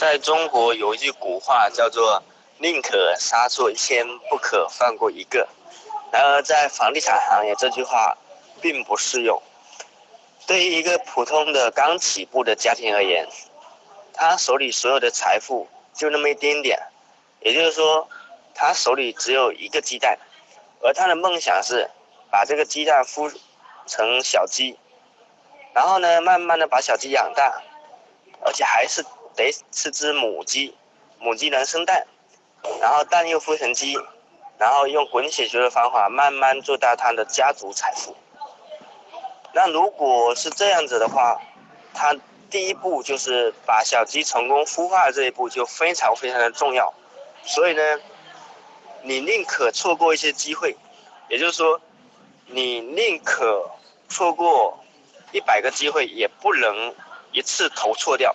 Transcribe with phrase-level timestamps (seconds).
[0.00, 2.22] 在中国有一句古话叫做
[2.56, 5.46] “宁可杀错一千，不可放过一个”。
[6.10, 8.16] 然而，在房地产行业，这句话
[8.62, 9.42] 并不适用。
[10.46, 13.28] 对于一个普通的刚起步的家庭而言，
[14.14, 16.80] 他手里所有的财富就那么一点点，
[17.40, 18.08] 也就是说，
[18.54, 20.18] 他手里只有一个鸡蛋，
[20.82, 21.90] 而他的梦想是
[22.30, 23.30] 把这个鸡蛋孵
[23.86, 24.78] 成小鸡，
[25.74, 27.60] 然后呢，慢慢的把小鸡养大，
[28.40, 29.04] 而且还是。
[29.34, 30.74] 得是只母鸡，
[31.18, 32.06] 母鸡能生蛋，
[32.80, 33.96] 然后蛋又孵成鸡，
[34.58, 38.16] 然后用滚雪球的方法慢慢做大它的家族财富。
[39.52, 41.40] 那如果是这样子的话，
[41.92, 42.14] 它
[42.48, 46.92] 第一步就是把小鸡成功孵化这一步就非常非常的重要。
[47.44, 47.82] 所以呢，
[49.02, 50.76] 你宁可错过一些机会，
[51.28, 51.80] 也就是说，
[52.46, 53.70] 你宁可
[54.08, 54.78] 错过
[55.32, 56.94] 一百个机会，也不能
[57.32, 58.34] 一次投错掉。